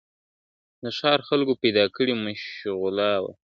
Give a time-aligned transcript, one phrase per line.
[0.83, 3.31] د ښار خلکو پیدا کړې مشغولا وه..